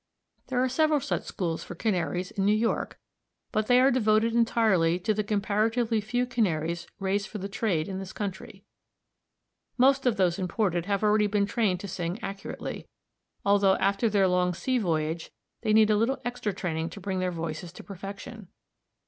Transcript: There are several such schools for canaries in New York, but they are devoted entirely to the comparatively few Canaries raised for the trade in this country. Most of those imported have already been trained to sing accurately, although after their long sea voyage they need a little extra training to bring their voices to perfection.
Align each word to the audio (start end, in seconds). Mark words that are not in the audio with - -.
There 0.47 0.59
are 0.63 0.67
several 0.67 0.99
such 0.99 1.25
schools 1.25 1.63
for 1.63 1.75
canaries 1.75 2.31
in 2.31 2.43
New 2.43 2.55
York, 2.55 2.97
but 3.51 3.67
they 3.67 3.79
are 3.79 3.91
devoted 3.91 4.33
entirely 4.33 4.97
to 4.97 5.13
the 5.13 5.23
comparatively 5.23 6.01
few 6.01 6.25
Canaries 6.25 6.87
raised 6.99 7.27
for 7.27 7.37
the 7.37 7.47
trade 7.47 7.87
in 7.87 7.99
this 7.99 8.11
country. 8.11 8.63
Most 9.77 10.07
of 10.07 10.17
those 10.17 10.39
imported 10.39 10.87
have 10.87 11.03
already 11.03 11.27
been 11.27 11.45
trained 11.45 11.79
to 11.81 11.87
sing 11.87 12.17
accurately, 12.23 12.87
although 13.45 13.75
after 13.75 14.09
their 14.09 14.27
long 14.27 14.55
sea 14.55 14.79
voyage 14.79 15.29
they 15.61 15.71
need 15.71 15.91
a 15.91 15.95
little 15.97 16.19
extra 16.25 16.51
training 16.51 16.89
to 16.89 16.99
bring 16.99 17.19
their 17.19 17.29
voices 17.31 17.71
to 17.73 17.83
perfection. 17.83 18.47